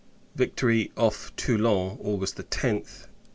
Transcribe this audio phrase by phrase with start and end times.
[0.33, 2.41] Victory, off Toulon, August 10th,
[3.05, 3.07] 1803.